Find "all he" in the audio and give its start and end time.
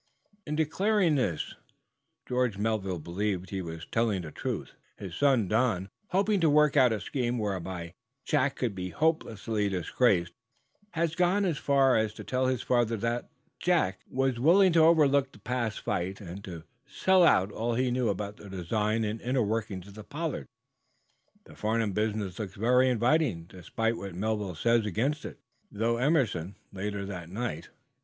17.51-17.91